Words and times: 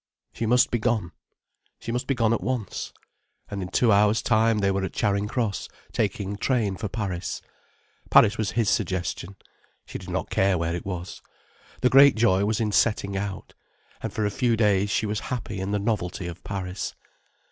She 0.33 0.47
must 0.47 0.71
be 0.71 0.79
gone. 0.79 1.11
She 1.79 1.91
must 1.91 2.07
be 2.07 2.15
gone 2.15 2.33
at 2.33 2.41
once. 2.41 2.91
And 3.51 3.61
in 3.61 3.67
two 3.69 3.91
hours' 3.91 4.23
time 4.23 4.57
they 4.57 4.71
were 4.71 4.83
at 4.83 4.93
Charing 4.93 5.27
Cross 5.27 5.69
taking 5.91 6.37
train 6.37 6.75
for 6.75 6.89
Paris. 6.89 7.39
Paris 8.09 8.35
was 8.35 8.53
his 8.53 8.67
suggestion. 8.67 9.35
She 9.85 9.99
did 9.99 10.09
not 10.09 10.31
care 10.31 10.57
where 10.57 10.73
it 10.75 10.87
was. 10.87 11.21
The 11.81 11.89
great 11.91 12.15
joy 12.15 12.45
was 12.45 12.59
in 12.59 12.71
setting 12.71 13.15
out. 13.15 13.53
And 14.01 14.11
for 14.11 14.25
a 14.25 14.31
few 14.31 14.57
days 14.57 14.89
she 14.89 15.05
was 15.05 15.19
happy 15.29 15.59
in 15.59 15.69
the 15.69 15.77
novelty 15.77 16.25
of 16.25 16.43
Paris. 16.43 16.95